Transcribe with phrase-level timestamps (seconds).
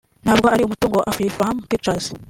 [0.25, 2.05] ntabwo ari umutungo wa Afrifame Pictures